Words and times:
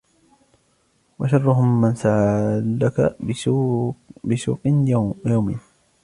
وَشَرُّهُمْ 1.19 1.81
مَنْ 1.81 1.95
سَعَى 1.95 2.59
لَك 2.59 3.15
بِسُوقِ 4.25 4.59
يَوْمٍ 4.65 5.59